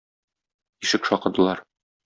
[0.87, 1.65] Ишек шакыдылар.